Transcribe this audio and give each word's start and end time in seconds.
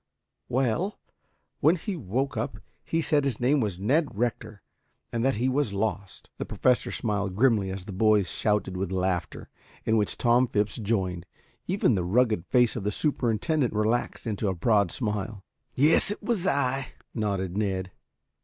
"Well, 0.49 0.99
when 1.59 1.75
he 1.75 1.95
woke 1.95 2.35
up 2.35 2.57
he 2.83 3.03
said 3.03 3.23
his 3.23 3.39
name 3.39 3.59
was 3.59 3.79
Ned 3.79 4.17
Rector 4.17 4.63
and 5.13 5.23
that 5.23 5.35
he 5.35 5.47
was 5.47 5.73
lost." 5.73 6.27
The 6.39 6.43
Professor 6.45 6.89
smiled 6.89 7.35
grimly 7.35 7.69
as 7.69 7.85
the 7.85 7.91
boys 7.91 8.27
shouted 8.27 8.75
with 8.75 8.91
laughter, 8.91 9.47
in 9.85 9.97
which 9.97 10.17
Tom 10.17 10.47
Phipps 10.47 10.77
joined. 10.77 11.27
Even 11.67 11.93
the 11.93 12.03
rugged 12.03 12.47
face 12.47 12.75
of 12.75 12.83
the 12.83 12.91
superintendent 12.91 13.73
relaxed 13.75 14.25
into 14.25 14.47
a 14.47 14.55
broad 14.55 14.91
smile. 14.91 15.43
"Yes, 15.75 16.09
it 16.09 16.23
was 16.23 16.47
I," 16.47 16.93
nodded 17.13 17.55
Ned. 17.55 17.91